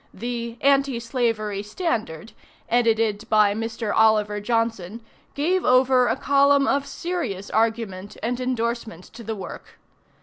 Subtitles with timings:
[0.15, 2.31] The "Anti Slavery Standard,"
[2.67, 3.93] edited by Mr.
[3.95, 5.01] Oliver Johnson,
[5.35, 9.77] gave over a column of serious argument and endorsement to the work.